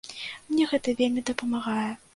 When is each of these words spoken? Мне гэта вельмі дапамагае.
Мне 0.51 0.65
гэта 0.73 0.97
вельмі 1.03 1.27
дапамагае. 1.31 1.89